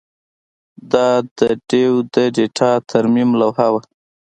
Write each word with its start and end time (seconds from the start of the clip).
دا 0.91 1.07
د 1.37 1.39
ډیو 1.69 1.93
د 2.13 2.15
ډیټا 2.35 2.71
ترمیم 2.91 3.29
لوحه 3.41 3.67
وه 3.73 3.81